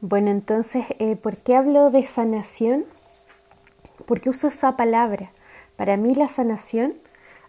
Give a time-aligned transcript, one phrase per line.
[0.00, 2.84] Bueno, entonces, eh, ¿por qué hablo de sanación?
[4.06, 5.32] ¿Por qué uso esa palabra?
[5.74, 6.94] Para mí la sanación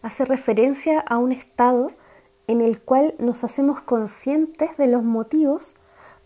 [0.01, 1.91] hace referencia a un estado
[2.47, 5.75] en el cual nos hacemos conscientes de los motivos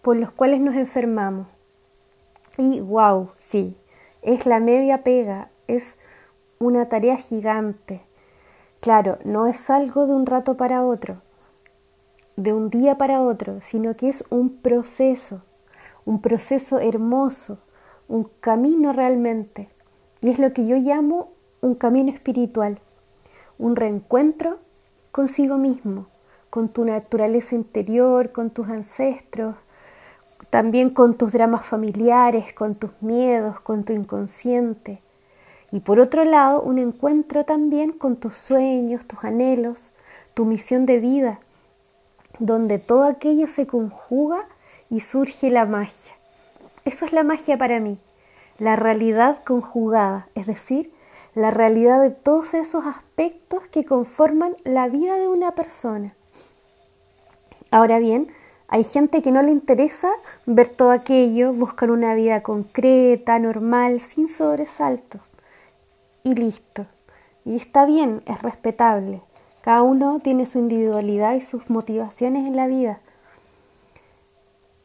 [0.02, 1.48] por los cuales nos enfermamos.
[2.58, 3.76] Y wow, sí,
[4.22, 5.98] es la media pega, es
[6.58, 8.02] una tarea gigante.
[8.80, 11.22] Claro, no es algo de un rato para otro,
[12.38, 15.42] de un día para otro, sino que es un proceso,
[16.06, 17.60] un proceso hermoso,
[18.08, 19.70] un camino realmente.
[20.22, 21.32] Y es lo que yo llamo
[21.62, 22.80] un camino espiritual,
[23.58, 24.60] un reencuentro
[25.12, 26.08] consigo mismo,
[26.50, 29.56] con tu naturaleza interior, con tus ancestros,
[30.50, 35.02] también con tus dramas familiares, con tus miedos, con tu inconsciente.
[35.72, 39.92] Y por otro lado, un encuentro también con tus sueños, tus anhelos,
[40.34, 41.40] tu misión de vida,
[42.40, 44.48] donde todo aquello se conjuga
[44.94, 46.14] y surge la magia.
[46.86, 47.98] Eso es la magia para mí,
[48.60, 50.92] la realidad conjugada, es decir,
[51.34, 56.14] la realidad de todos esos aspectos que conforman la vida de una persona.
[57.72, 58.28] Ahora bien,
[58.68, 60.12] hay gente que no le interesa
[60.46, 65.22] ver todo aquello, buscan una vida concreta, normal, sin sobresaltos.
[66.24, 66.86] Y listo.
[67.46, 69.22] Y está bien, es respetable.
[69.62, 73.00] Cada uno tiene su individualidad y sus motivaciones en la vida.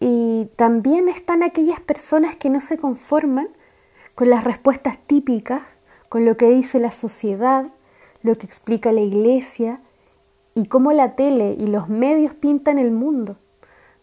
[0.01, 3.49] Y también están aquellas personas que no se conforman
[4.15, 5.63] con las respuestas típicas,
[6.09, 7.67] con lo que dice la sociedad,
[8.23, 9.81] lo que explica la iglesia
[10.55, 13.37] y cómo la tele y los medios pintan el mundo,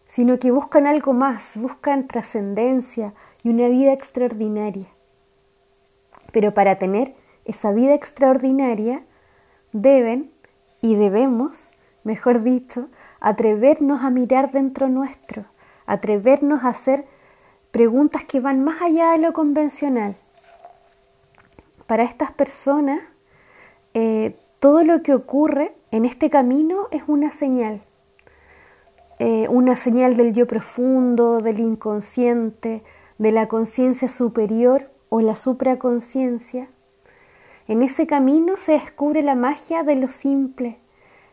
[0.06, 4.86] sino que buscan algo más, buscan trascendencia y una vida extraordinaria.
[6.32, 9.02] Pero para tener esa vida extraordinaria
[9.72, 10.30] deben
[10.80, 11.70] y debemos,
[12.04, 12.88] mejor dicho,
[13.20, 15.44] atrevernos a mirar dentro nuestro,
[15.86, 17.04] atrevernos a hacer
[17.70, 20.16] preguntas que van más allá de lo convencional.
[21.86, 23.00] Para estas personas,
[23.94, 27.82] eh, todo lo que ocurre en este camino es una señal,
[29.18, 32.82] eh, una señal del yo profundo, del inconsciente,
[33.18, 36.68] de la conciencia superior o la supraconciencia.
[37.68, 40.78] En ese camino se descubre la magia de lo simple,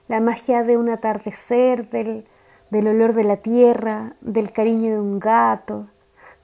[0.08, 2.26] la magia de un atardecer, del,
[2.74, 5.86] del olor de la tierra, del cariño de un gato,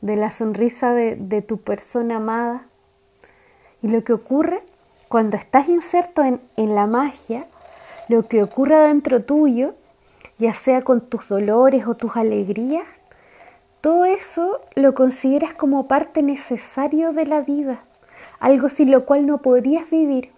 [0.02, 2.68] de la sonrisa de, tu persona amada.
[3.82, 4.62] Y lo que ocurre
[5.08, 7.48] cuando estás inserto en, en la magia,
[8.10, 9.74] lo que ocurre dentro tuyo,
[10.38, 12.86] ya sea con tus dolores o tus alegrías,
[13.82, 17.80] todo eso lo consideras como parte necesario de la vida,
[18.40, 20.32] algo sin lo cual no podrías vivir,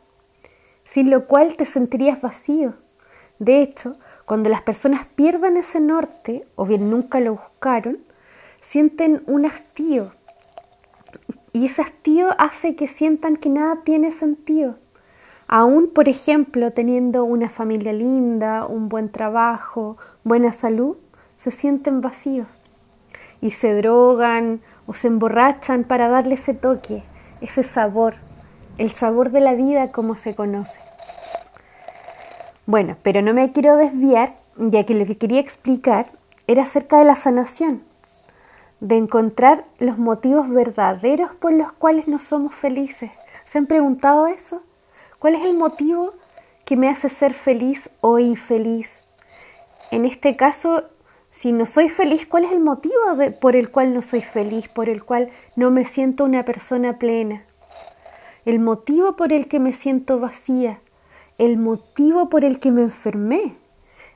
[0.86, 2.76] sin lo cual te sentirías vacío.
[3.40, 3.98] De hecho,
[4.32, 7.98] cuando las personas pierdan ese norte, o bien nunca lo buscaron,
[8.62, 10.14] sienten un hastío.
[11.52, 14.78] Y ese hastío hace que sientan que nada tiene sentido.
[15.50, 20.96] Aún, por ejemplo, teniendo una familia linda, un buen trabajo, buena salud,
[21.36, 22.48] se sienten vacíos.
[23.42, 27.04] Y se drogan o se emborrachan para darle ese toque,
[27.42, 28.14] ese sabor,
[28.78, 30.91] el sabor de la vida como se conoce.
[32.72, 36.06] Bueno, pero no me quiero desviar, ya que lo que quería explicar
[36.48, 37.84] era acerca de la sanación,
[38.80, 43.12] de encontrar los motivos verdaderos por los cuales no somos felices.
[43.44, 44.62] ¿Se han preguntado eso?
[45.20, 46.14] ¿Cuál es el motivo
[46.64, 49.04] que me hace ser feliz o infeliz?
[49.92, 50.86] En este caso,
[51.30, 52.96] si no soy feliz, ¿cuál es el motivo
[53.42, 57.44] por el cual no soy feliz, por el cual no me siento una persona plena?
[58.46, 60.80] El motivo por el que me siento vacía,
[61.42, 63.56] el motivo por el que me enfermé,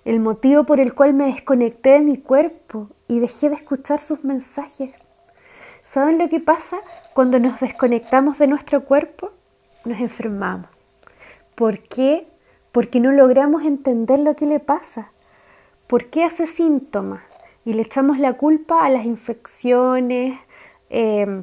[0.06, 4.24] el motivo por el cual me desconecté de mi cuerpo y dejé de escuchar sus
[4.24, 4.92] mensajes.
[5.82, 6.78] ¿Saben lo que pasa
[7.16, 9.32] cuando nos desconectamos de nuestro cuerpo?
[9.86, 10.70] Nos enfermamos.
[11.56, 12.28] ¿Por qué?
[12.72, 15.10] Porque no logramos entender lo que le pasa.
[15.88, 17.24] ¿Por qué hace síntomas?
[17.66, 20.38] Y le echamos la culpa a las infecciones,
[20.92, 21.42] eh,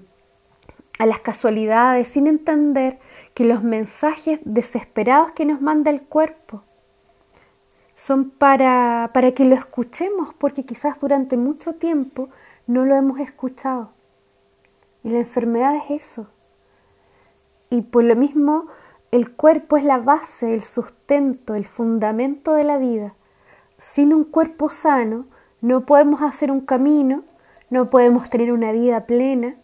[1.00, 3.00] a las casualidades, sin entender
[3.34, 6.62] que los mensajes desesperados que nos manda el cuerpo
[7.94, 12.28] son para, para que lo escuchemos, porque quizás durante mucho tiempo
[12.66, 13.90] no lo hemos escuchado.
[15.04, 16.26] Y la enfermedad es eso.
[17.70, 18.66] Y por lo mismo,
[19.10, 23.14] el cuerpo es la base, el sustento, el fundamento de la vida.
[23.78, 25.26] Sin un cuerpo sano,
[25.60, 27.24] no podemos hacer un camino,
[27.70, 29.54] no podemos tener una vida plena,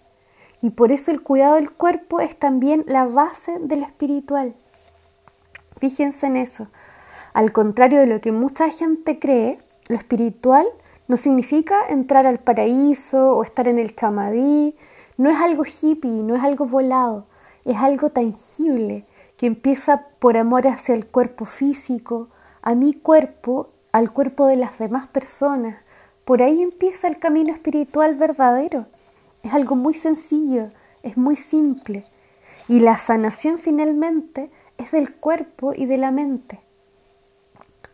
[0.60, 4.54] y por eso el cuidado del cuerpo es también la base de lo espiritual.
[5.78, 6.66] Fíjense en eso.
[7.32, 9.58] Al contrario de lo que mucha gente cree,
[9.88, 10.66] lo espiritual
[11.06, 14.74] no significa entrar al paraíso o estar en el chamadí,
[15.16, 17.26] no es algo hippie, no es algo volado,
[17.64, 19.04] es algo tangible
[19.36, 22.28] que empieza por amor hacia el cuerpo físico,
[22.60, 25.76] a mi cuerpo, al cuerpo de las demás personas.
[26.24, 28.86] Por ahí empieza el camino espiritual verdadero.
[29.48, 30.68] Es algo muy sencillo,
[31.02, 32.04] es muy simple.
[32.68, 36.60] Y la sanación finalmente es del cuerpo y de la mente.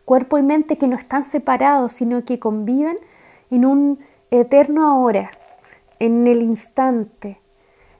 [0.03, 2.97] Cuerpo y mente que no están separados, sino que conviven
[3.51, 3.99] en un
[4.31, 5.31] eterno ahora,
[5.99, 7.39] en el instante,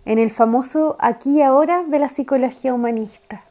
[0.03, 3.45] en el famoso aquí y ahora de la psicología humanista.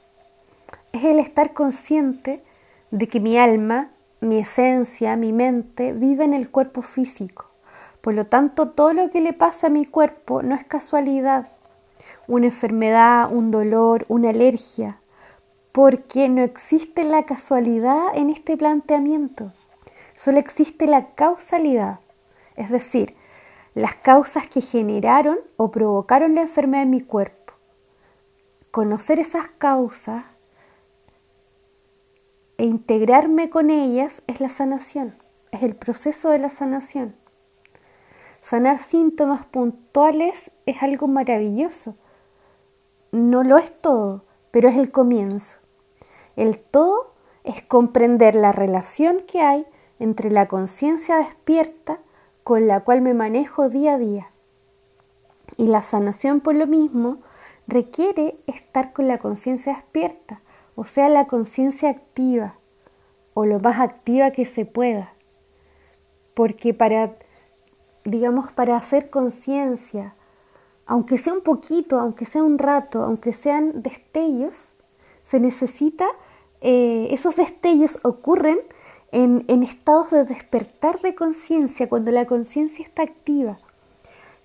[0.93, 2.43] Es el estar consciente
[2.91, 3.89] de que mi alma,
[4.21, 7.54] mi esencia, mi mente vive en el cuerpo físico.
[8.05, 11.49] Por lo tanto, todo lo que le pasa a mi cuerpo no es casualidad,
[12.27, 15.01] una enfermedad, un dolor, una alergia,
[15.73, 19.53] porque no existe la casualidad en este planteamiento,
[20.19, 22.01] solo existe la causalidad,
[22.57, 23.17] es decir,
[23.75, 27.55] las causas que generaron o provocaron la enfermedad en mi cuerpo.
[28.71, 30.27] Conocer esas causas
[32.59, 35.17] e integrarme con ellas es la sanación,
[35.53, 37.24] es el proceso de la sanación.
[38.45, 41.95] Sanar síntomas puntuales es algo maravilloso.
[43.11, 45.57] No lo es todo, pero es el comienzo.
[46.37, 49.65] El todo es comprender la relación que hay
[49.99, 52.01] entre la conciencia despierta
[52.43, 54.27] con la cual me manejo día a día.
[55.57, 57.23] Y la sanación por lo mismo
[57.67, 60.43] requiere estar con la conciencia despierta,
[60.75, 62.59] o sea, la conciencia activa,
[63.33, 65.15] o lo más activa que se pueda.
[66.35, 67.15] Porque para,
[68.05, 70.15] digamos, para hacer conciencia,
[70.87, 74.55] aunque sea un poquito, aunque sea un rato, aunque sean destellos,
[75.25, 76.07] se necesita,
[76.61, 78.59] eh, esos destellos ocurren
[79.13, 83.59] en, en estados de despertar de conciencia, cuando la conciencia está activa.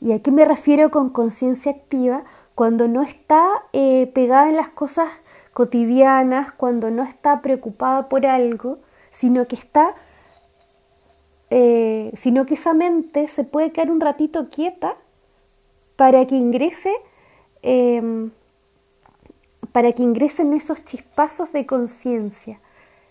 [0.01, 2.23] ¿Y a qué me refiero con conciencia activa?
[2.55, 5.09] Cuando no está eh, pegada en las cosas
[5.53, 8.77] cotidianas, cuando no está preocupada por algo,
[9.11, 9.93] sino que está,
[11.49, 14.95] eh, sino que esa mente se puede quedar un ratito quieta
[15.95, 16.93] para que ingrese,
[17.61, 18.31] em,
[19.71, 22.59] para que ingresen esos chispazos de conciencia.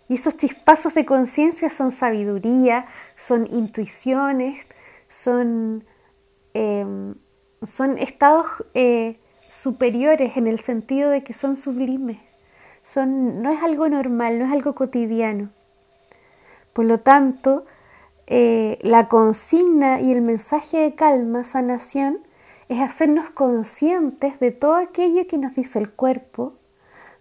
[0.09, 2.87] Y esos chispazos de conciencia son sabiduría,
[3.17, 4.65] son intuiciones,
[5.09, 5.85] son,
[6.55, 7.15] em,
[7.67, 9.19] son estados eh,
[9.51, 12.19] superiores en el sentido de que son sublimes
[12.93, 15.51] son, no es algo normal, no es algo cotidiano.
[16.73, 17.67] Por lo tanto,
[18.31, 22.19] eh, la consigna y el mensaje de calma, sanación,
[22.69, 26.53] es hacernos conscientes de todo aquello que nos dice el cuerpo,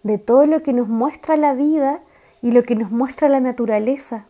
[0.04, 2.02] de todo lo que nos muestra la vida
[2.42, 4.26] y lo que nos muestra la naturaleza.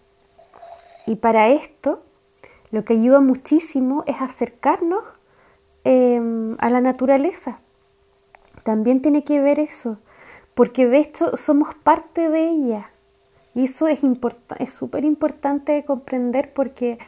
[1.08, 2.04] Y para esto,
[2.70, 5.04] lo que ayuda muchísimo es acercarnos
[5.84, 7.60] em, a la naturaleza.
[8.62, 9.98] También tiene que ver eso,
[10.54, 12.92] porque de hecho somos parte de ella.
[13.58, 14.02] Y eso es
[14.72, 17.00] súper importante de comprender porque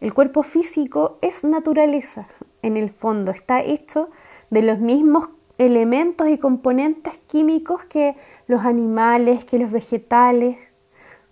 [0.00, 2.26] el cuerpo físico es naturaleza,
[2.62, 4.08] en el fondo, está hecho
[4.48, 5.28] de los mismos
[5.58, 8.16] elementos y componentes químicos que
[8.46, 10.56] los animales, que los vegetales,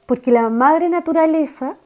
[0.04, 1.78] porque la madre naturaleza,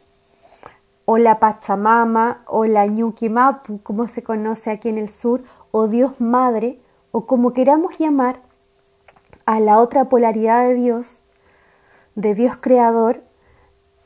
[1.04, 6.20] o la Pachamama, o la Ñuquimapu, como se conoce aquí en el sur, o Dios
[6.20, 6.80] Madre,
[7.12, 8.40] o como queramos llamar,
[9.46, 11.19] a la otra polaridad de Dios,
[12.14, 13.22] de Dios creador,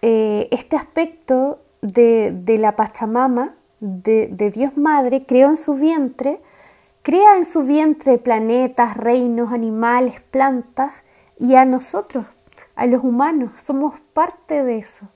[0.02, 6.40] eh, este aspecto de, la Pachamama, de, de, Dios Madre, creó en su vientre,
[7.02, 10.92] crea en su vientre planetas, reinos, animales, plantas,
[11.38, 12.26] y a nosotros,
[12.76, 15.08] a los humanos, somos parte de eso.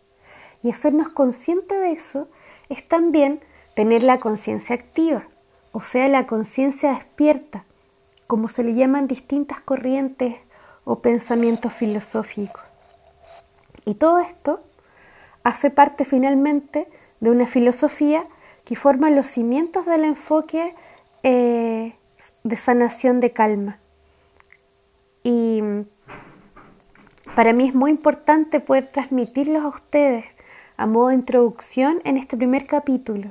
[0.63, 2.29] Y hacernos conscientes de eso
[2.69, 3.41] es también
[3.75, 5.25] tener la conciencia activa,
[5.73, 7.65] o sea, la conciencia despierta,
[8.27, 10.35] como se le llaman distintas corrientes
[10.85, 12.68] o pensamientos filosóficos.
[13.89, 14.61] Y todo esto
[15.45, 16.89] hace parte finalmente
[17.21, 18.23] de una filosofía
[18.67, 20.75] que forma los cimientos del enfoque
[21.23, 21.95] eh,
[22.45, 23.79] de sanación de calma.
[25.25, 25.63] Y
[27.35, 30.27] para mí es muy importante poder transmitirlos a ustedes
[30.77, 33.31] a modo de introducción en este primer capítulo,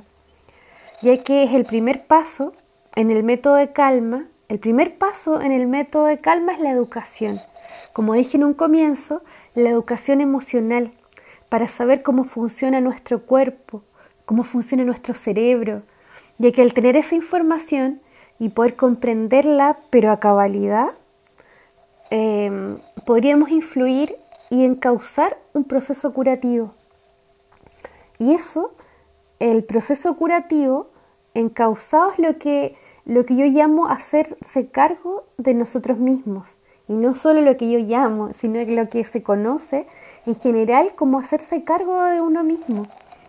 [1.02, 2.52] ya que es el primer paso
[2.96, 6.70] en el método de calma el primer paso en el método de calma es la
[6.70, 7.38] educación.
[7.92, 9.22] Como dije en un comienzo,
[9.54, 10.92] la educación emocional
[11.48, 13.82] para saber cómo funciona nuestro cuerpo,
[14.24, 15.82] cómo funciona nuestro cerebro,
[16.38, 18.00] ya que al tener esa información
[18.38, 20.90] y poder comprenderla, pero a cabalidad,
[22.10, 24.16] em, podríamos influir
[24.50, 26.74] y encauzar un proceso curativo.
[28.18, 28.72] Y eso
[29.38, 30.88] el proceso curativo,
[31.34, 36.57] encausados lo que, lo que yo llamo hacerse cargo de nosotros mismos.
[36.88, 39.86] Y no solo lo que yo llamo, sino lo que se conoce
[40.26, 42.86] en general como hacerse cargo de uno mismo.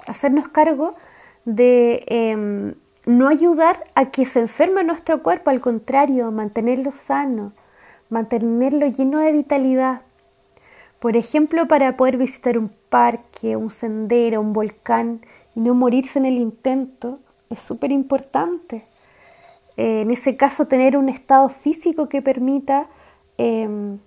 [0.07, 0.95] Hacernos cargo
[1.45, 2.73] de em,
[3.05, 7.53] no ayudar a que se enferme nuestro cuerpo, al contrario, mantenerlo sano,
[8.09, 10.01] mantenerlo lleno de vitalidad.
[10.99, 15.21] Por ejemplo, para poder visitar un parque, un sendero, un volcán
[15.55, 18.83] y no morirse en el intento, es súper importante.
[19.77, 22.87] Eh, en ese caso, tener un estado físico que permita
[23.39, 23.99] em,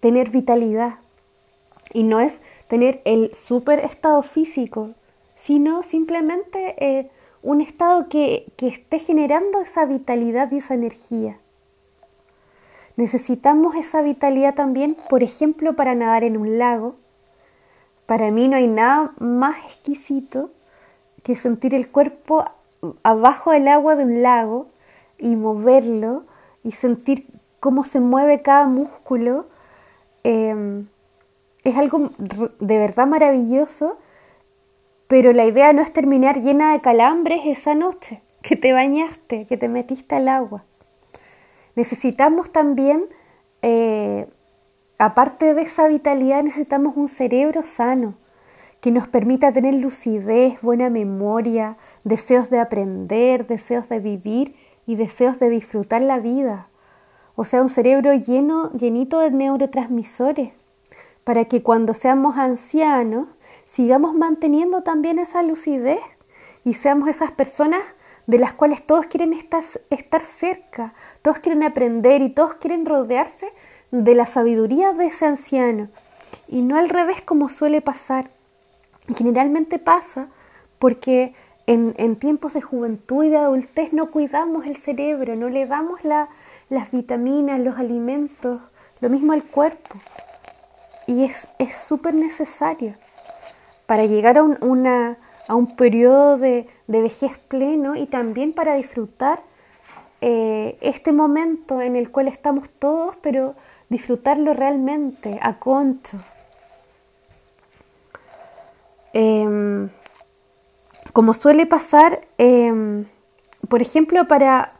[0.00, 1.00] tener vitalidad.
[1.92, 4.90] Y no es tener el súper estado físico,
[5.34, 7.10] sino simplemente eh,
[7.42, 11.38] un estado que, que esté generando esa vitalidad y esa energía.
[12.96, 16.96] Necesitamos esa vitalidad también, por ejemplo, para nadar en un lago.
[18.06, 20.50] Para mí no hay nada más exquisito
[21.22, 22.44] que sentir el cuerpo
[23.02, 24.66] abajo del agua de un lago
[25.18, 26.24] y moverlo
[26.62, 27.26] y sentir
[27.60, 29.46] cómo se mueve cada músculo.
[30.24, 30.86] Em,
[31.64, 33.98] es algo de verdad maravilloso,
[35.06, 39.56] pero la idea no es terminar llena de calambres esa noche, que te bañaste, que
[39.56, 40.64] te metiste al agua.
[41.74, 43.04] Necesitamos también,
[43.62, 44.26] eh,
[44.98, 48.14] aparte de esa vitalidad, necesitamos un cerebro sano
[48.80, 54.54] que nos permita tener lucidez, buena memoria, deseos de aprender, deseos de vivir
[54.86, 56.67] y deseos de disfrutar la vida.
[57.40, 60.50] O sea, un cerebro lleno, llenito de neurotransmisores,
[61.22, 63.28] para que cuando seamos ancianos
[63.64, 66.00] sigamos manteniendo también esa lucidez
[66.64, 67.82] y seamos esas personas
[68.26, 69.62] de las cuales todos quieren estar,
[70.20, 73.46] cerca, todos quieren aprender y todos quieren rodearse
[73.92, 75.86] de la sabiduría de ese anciano.
[76.48, 78.30] Y no al revés como suele pasar.
[79.16, 80.26] Generalmente pasa
[80.80, 81.34] porque
[81.68, 86.02] en, en, tiempos de juventud y de adultez no cuidamos el cerebro, no le damos
[86.02, 86.28] la,
[86.68, 88.60] las vitaminas, los alimentos,
[89.00, 89.94] lo mismo al cuerpo.
[91.06, 92.94] Y es súper necesario
[93.88, 95.16] para llegar a un, una,
[95.48, 99.40] a un periodo de, de, vejez pleno y también para disfrutar
[100.20, 103.54] eh, este momento en el cual estamos todos, pero
[103.88, 106.18] disfrutarlo realmente a concho.
[109.14, 109.88] Em,
[111.14, 113.06] como suele pasar, em,
[113.70, 114.72] por ejemplo, para,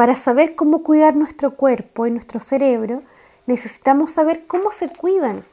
[0.00, 3.02] para saber cómo cuidar nuestro cuerpo y nuestro cerebro,
[3.44, 5.44] necesitamos saber cómo se cuidan.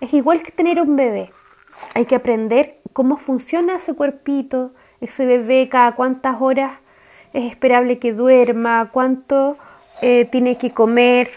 [0.00, 1.32] Es igual que tener un bebé.
[1.96, 6.78] Hay que aprender cómo funciona ese cuerpito, ese bebé, cada cuántas horas
[7.32, 9.56] es esperable que duerma, cuánto
[10.00, 11.28] eh, tiene que comer.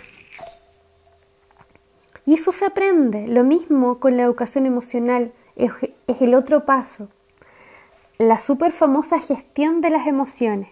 [2.27, 3.27] Y eso se aprende.
[3.27, 5.72] Lo mismo con la educación emocional, es,
[6.05, 7.10] es el otro paso.
[8.20, 10.70] La súper famosa gestión de las emociones,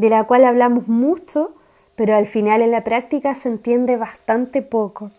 [0.00, 1.52] de la cual hablamos mucho,
[1.94, 5.10] pero al final en la práctica se entiende bastante poco.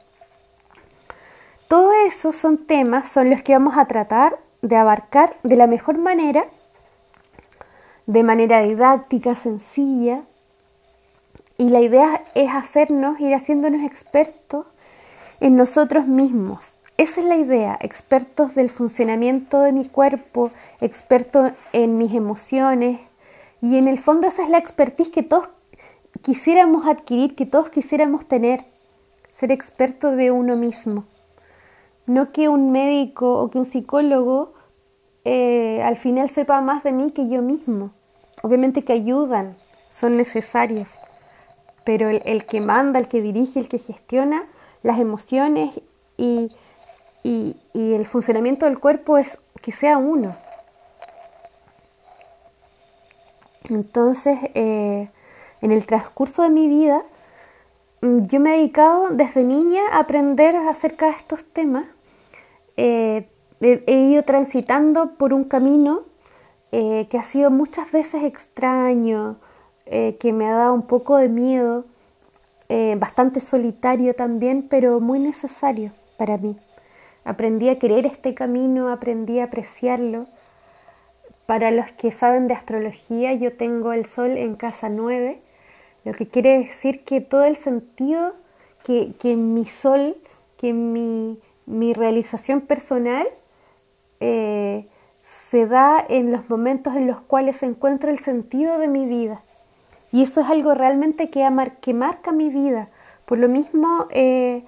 [1.68, 6.00] Todo eso son temas, son los que vamos a tratar de abarcar de la mejor
[6.00, 6.46] manera,
[8.08, 10.24] de manera didáctica, sencilla.
[11.60, 14.66] Y la idea es hacernos, ir haciéndonos expertos
[15.42, 16.74] en nosotros mismos.
[16.98, 20.50] Esa es la idea, expertos del funcionamiento de mi cuerpo,
[20.82, 23.00] expertos en mis emociones.
[23.62, 25.50] Y en el fondo esa es la expertise que todos
[26.22, 28.66] quisiéramos adquirir, que todos quisiéramos tener,
[29.32, 31.06] ser experto de uno mismo
[32.06, 34.54] no que un médico o que un psicólogo
[35.24, 37.92] eh, al final sepa más de mí que yo mismo.
[38.44, 39.56] Obviamente que ayudan,
[39.92, 40.96] son necesarios,
[41.84, 44.46] pero el, que manda, el que dirige, el que gestiona
[44.84, 45.80] las emociones
[46.18, 46.50] y,
[47.24, 50.36] el funcionamiento del cuerpo es que sea uno.
[53.72, 55.10] Entonces, eh,
[55.62, 57.02] en el transcurso de mi vida,
[58.02, 61.86] mm, yo me he dedicado desde niña a aprender acerca de estos temas
[62.78, 63.28] eh,
[63.62, 66.02] he, ido transitando por un camino
[66.72, 69.38] eh, que ha sido muchas veces extraño,
[69.86, 71.86] eh, que me ha dado un poco de miedo,
[72.98, 76.56] bastante solitario también, pero muy necesario para mí.
[77.26, 80.26] Aprendí a querer este camino, aprendí a apreciarlo.
[81.52, 85.42] Para los que saben de astrología, yo tengo el sol en casa 9,
[86.06, 88.32] lo que quiere decir que todo el sentido
[88.86, 90.16] que, que mi sol,
[90.56, 93.28] que mi mi realización personal
[94.22, 94.88] eh,
[95.50, 99.42] se da en los momentos en los cuales encuentro el sentido de mi vida.
[100.12, 101.48] Y eso es algo realmente que,
[101.82, 102.90] que marca mi vida.
[103.26, 104.64] Por lo mismo, eh,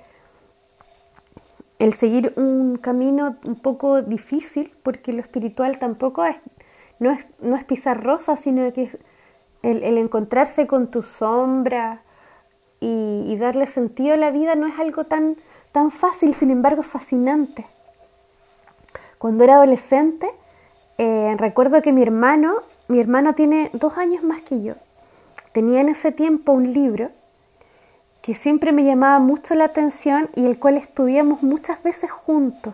[1.80, 6.38] el seguir un camino un poco difícil, porque lo espiritual tampoco es,
[7.00, 8.98] no es, no es pisar rosa, sino que es
[9.64, 12.02] el, encontrarse con tu sombra
[12.80, 15.38] y, darle sentido a la vida no es algo tan,
[15.72, 17.66] tan fácil, sin embargo es fascinante.
[19.18, 20.30] Cuando era adolescente,
[20.98, 22.56] eh, recuerdo que mi hermano,
[22.88, 24.76] mi hermano tiene dos años más que yo,
[25.54, 27.10] tenía en ese tiempo un libro
[28.22, 32.74] que siempre me llamaba mucho la atención y el cual estudiamos muchas veces juntos.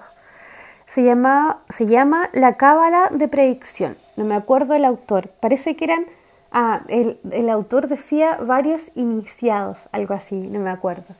[0.89, 3.95] Se, llama, se llama La Cábala de Predicción.
[4.17, 5.29] No me acuerdo el autor.
[5.39, 6.05] Parece que eran.
[6.51, 11.13] Ah, el, el autor decía varios iniciados, algo así, no me acuerdo.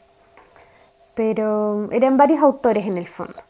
[1.14, 3.42] Pero eran varios autores en el fondo.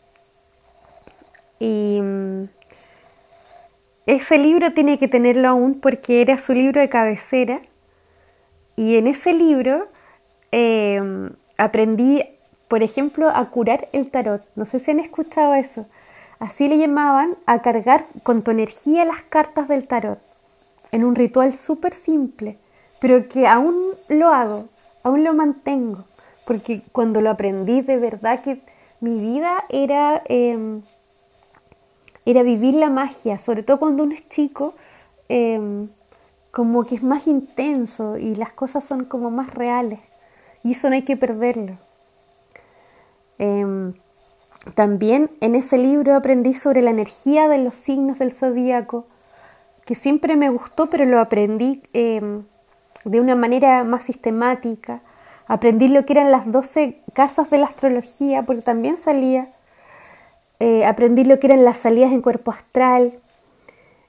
[1.58, 2.44] Y mm,
[4.06, 7.62] ese libro tiene que tenerlo aún porque era su libro de cabecera.
[8.76, 9.88] Y en ese libro
[10.52, 12.24] Em, aprendí,
[12.68, 14.42] por ejemplo, a curar el tarot.
[14.56, 15.88] No sé si han escuchado eso.
[16.40, 20.20] Así le llamaban a cargar con tu energía las cartas del tarot.
[20.92, 22.58] En un ritual súper simple,
[23.00, 24.66] pero que aún lo hago,
[25.04, 26.06] aún lo mantengo.
[26.46, 28.62] Porque cuando lo aprendí, de verdad que
[29.02, 30.82] mi vida era, em,
[32.26, 34.74] era vivir la magia, sobre todo cuando uno es chico.
[35.28, 35.90] Em,
[36.52, 40.00] como que es más intenso y las cosas son como más reales
[40.64, 41.78] y eso no hay que perderlo.
[43.38, 43.94] Em,
[44.76, 49.08] también en ese libro aprendí sobre la energía de los signos del zodíaco,
[49.86, 52.44] que siempre me gustó, pero lo aprendí em,
[53.06, 55.02] de una manera más sistemática.
[55.48, 59.48] Aprendí lo que eran las 12 casas de la astrología, porque también salía.
[60.60, 63.14] Eh, aprendí lo que eran las salidas en cuerpo astral.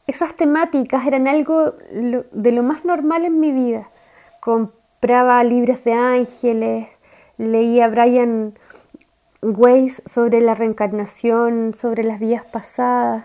[0.06, 3.88] Esas temáticas eran algo de lo más normal en mi vida.
[4.40, 6.88] Compraba libros de ángeles,
[7.38, 8.54] leía a Brian
[9.42, 13.24] Sobre la reencarnación, sobre las vidas pasadas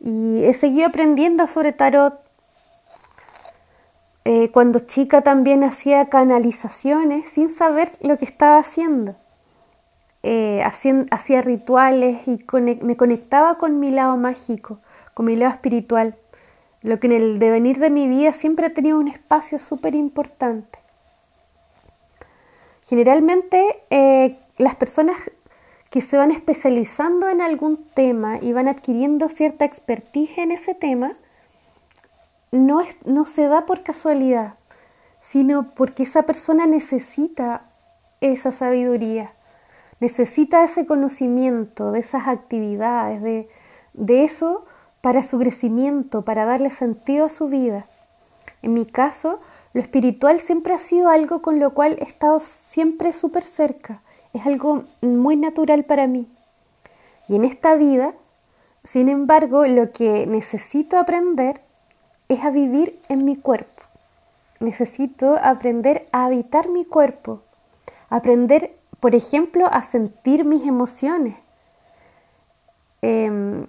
[0.00, 2.20] y he seguido aprendiendo sobre tarot.
[4.24, 9.14] Eh, cuando chica también hacía canalizaciones sin saber lo que estaba haciendo.
[10.22, 12.44] Eh, hacía, rituales y
[12.82, 14.80] me conectaba con mi lado mágico,
[15.14, 16.16] con mi lado espiritual,
[16.82, 20.78] lo que en el devenir de mi vida siempre ha tenido un espacio súper importante.
[22.88, 25.16] Generalmente eh, las personas
[25.90, 31.14] que se van especializando en algún tema y van adquiriendo cierta expertise en ese tema,
[32.50, 34.54] no, es, no se da por casualidad,
[35.20, 37.62] sino porque esa persona necesita
[38.20, 39.32] esa sabiduría,
[40.00, 43.48] necesita ese conocimiento de esas actividades, de,
[43.94, 44.66] de eso
[45.00, 47.86] para su crecimiento, para darle sentido a su vida.
[48.62, 49.40] En mi caso,
[49.72, 54.02] lo espiritual siempre ha sido algo con lo cual he estado siempre súper cerca.
[54.32, 56.26] Es algo muy natural para mí.
[57.28, 58.14] Y en esta vida,
[58.84, 61.60] sin embargo, lo que necesito aprender
[62.28, 63.82] es a vivir en mi cuerpo.
[64.60, 67.42] Necesito aprender a habitar mi cuerpo.
[68.10, 71.36] Aprender, por ejemplo, a sentir mis emociones.
[73.02, 73.66] Em,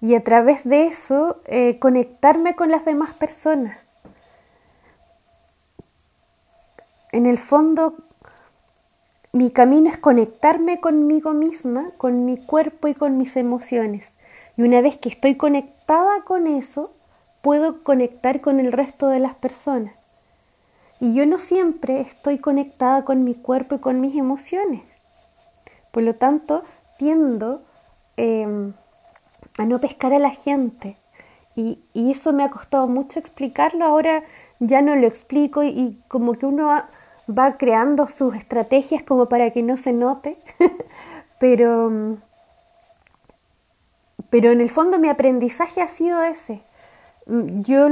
[0.00, 3.78] y a través de eso eh, conectarme con las demás personas.
[7.12, 7.94] en el fondo
[9.32, 14.06] mi camino es conectarme conmigo misma, con mi cuerpo y con mis emociones.
[14.58, 16.92] Y una vez que estoy conectada con eso,
[17.40, 19.94] puedo conectar con el resto de las personas.
[21.00, 24.82] Y yo no siempre estoy conectada con mi cuerpo y con mis emociones.
[25.90, 26.62] Por lo tanto,
[26.98, 27.62] tiendo
[28.18, 28.74] em,
[29.56, 30.96] a no pescar a la gente.
[31.56, 33.86] Y, eso me ha costado mucho explicarlo.
[33.86, 34.24] Ahora
[34.60, 36.70] ya no lo explico y, como que uno...
[36.70, 36.88] Ha,
[37.36, 40.36] va creando sus estrategias como para que no se note,
[41.38, 42.18] pero,
[44.30, 46.62] pero en el fondo mi aprendizaje ha sido ese.
[47.26, 47.86] Yo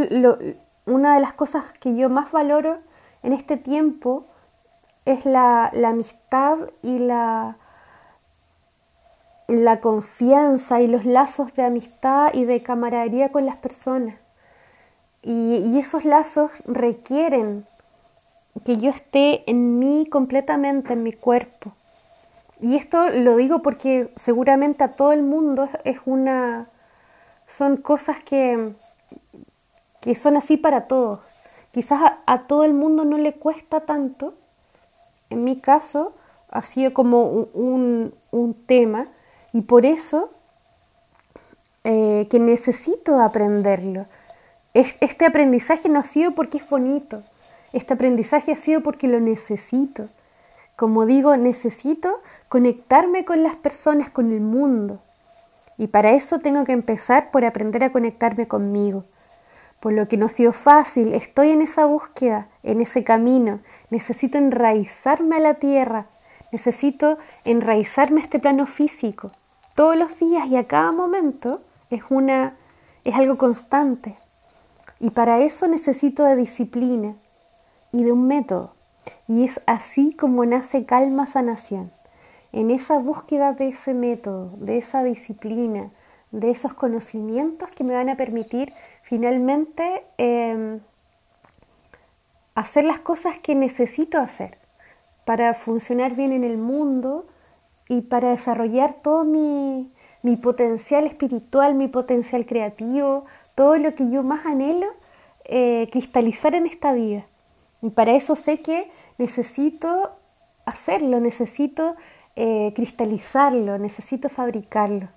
[0.86, 2.78] una de las cosas que yo más valoro
[3.22, 4.24] en este tiempo
[5.04, 7.56] es la, la amistad y la,
[9.46, 14.16] la confianza y los lazos de amistad y de camaradería con las personas.
[15.22, 17.66] Y esos lazos requieren
[18.64, 21.72] que yo esté en mí completamente, en mi cuerpo.
[22.60, 26.68] Y esto lo digo porque seguramente a todo el mundo es una
[27.50, 28.72] son cosas que,
[30.00, 31.20] que son así para todos.
[31.72, 34.34] Quizás a, todo el mundo no le cuesta tanto.
[35.30, 36.14] En mi caso
[36.50, 39.06] ha sido como un, un, tema
[39.52, 40.30] y por eso
[41.84, 44.06] eh, que necesito aprenderlo.
[44.74, 47.22] Este aprendizaje no ha sido porque es bonito,
[47.72, 50.08] este aprendizaje ha sido porque lo necesito.
[50.76, 55.00] Como digo, necesito conectarme con las personas, con el mundo.
[55.76, 59.04] Y para eso tengo que empezar por aprender a conectarme conmigo,
[59.80, 64.36] por lo que no ha sido fácil, estoy en esa búsqueda, en ese camino, necesito
[64.36, 66.06] enraizarme a la tierra,
[66.52, 69.30] necesito enraizarme a este plano físico,
[69.74, 72.56] todos los días y a cada momento es una
[73.04, 74.16] es algo constante.
[74.98, 77.14] Y para eso necesito de disciplina
[77.92, 78.74] y de un método.
[79.28, 81.90] Y es así como nace calma sanación.
[82.52, 85.90] En esa búsqueda de ese método, de esa disciplina,
[86.32, 88.72] de esos conocimientos que me van a permitir
[89.02, 90.80] finalmente em,
[92.54, 94.58] hacer las cosas que necesito hacer
[95.24, 97.26] para funcionar bien en el mundo
[97.88, 99.90] y para desarrollar todo mi,
[100.22, 103.24] mi potencial espiritual, mi potencial creativo,
[103.54, 104.86] todo lo que yo más anhelo
[105.44, 107.24] eh, cristalizar en esta vida.
[107.82, 110.12] Y para eso sé que necesito
[110.64, 111.96] hacerlo, necesito
[112.36, 115.08] eh, cristalizarlo, necesito fabricarlo.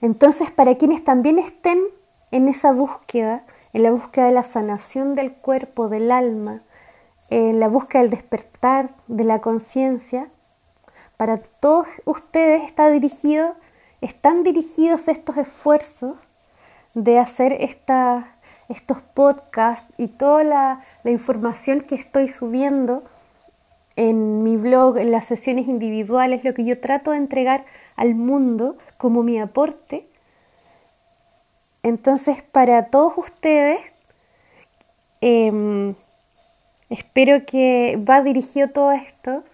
[0.00, 1.80] Entonces, para quienes también estén
[2.30, 6.62] en esa búsqueda, en la búsqueda de la sanación del cuerpo, del alma,
[7.30, 10.28] en la búsqueda del despertar de la conciencia,
[11.16, 13.54] para todos ustedes está dirigido,
[14.00, 16.16] están dirigidos estos esfuerzos
[16.92, 17.56] de hacer
[18.68, 23.04] estos podcasts y toda la, información que estoy subiendo
[23.96, 27.64] en mi blog, en las sesiones individuales, lo que yo trato de entregar
[27.96, 30.08] al mundo como mi aporte.
[31.82, 33.80] Entonces, para todos ustedes,
[35.20, 35.94] em,
[36.88, 39.44] espero que va dirigido todo esto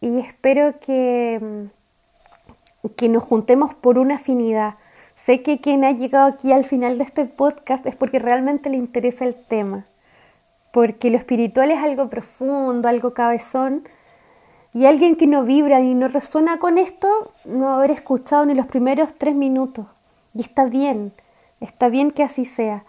[0.00, 4.76] y espero que, mm, que nos juntemos por una afinidad.
[5.24, 8.76] Sé que quien ha llegado aquí al final de este podcast es porque realmente le
[8.76, 9.84] interesa el tema,
[10.72, 13.82] porque lo espiritual es algo profundo, algo cabezón,
[14.72, 18.66] y alguien que no vibra y no resuena con esto no haber escuchado ni los
[18.66, 19.86] primeros tres minutos.
[20.34, 21.12] Y está bien,
[21.60, 22.84] está bien que así sea,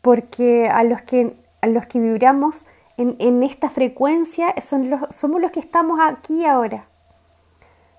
[0.00, 2.64] porque a los que, a los que vibramos
[2.96, 6.86] en, esta frecuencia son los, somos los que estamos aquí ahora.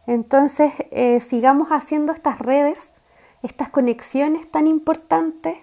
[0.08, 2.93] Entonces, eh, sigamos haciendo estas redes,
[3.44, 5.58] estas conexiones tan importantes,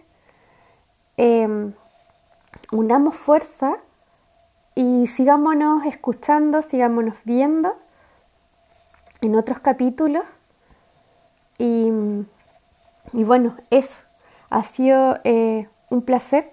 [1.17, 1.73] em,
[2.71, 3.79] unamos fuerza
[4.75, 7.75] y sigámonos escuchando, sigámonos viendo
[9.23, 10.25] en otros capítulos.
[11.59, 11.91] Y,
[13.13, 14.01] bueno, eso
[14.49, 16.51] ha sido eh, un placer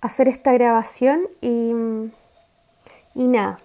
[0.00, 1.72] hacer esta grabación y,
[3.14, 3.58] y nada,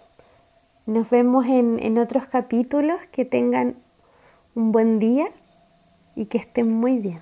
[0.86, 3.76] nos vemos en, en otros capítulos, que tengan
[4.56, 5.28] un buen día
[6.16, 7.20] y que estén muy bien.